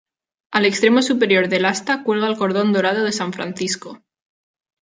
[0.51, 4.01] Al extremo superior del asta cuelga el cordón dorado de San Francisco.